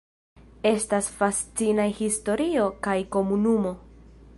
Estas 0.69 1.09
fascinaj 1.19 1.87
historio 2.01 2.67
kaj 2.89 2.97
komunumo. 3.19 3.81